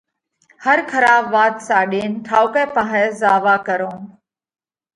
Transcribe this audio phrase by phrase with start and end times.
[0.63, 4.01] هر کراٻ وات ساڏينَ ٺائُوڪئہ پاهئہ زاوا ڪرونه۔